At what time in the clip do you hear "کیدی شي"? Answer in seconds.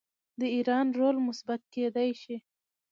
1.73-2.37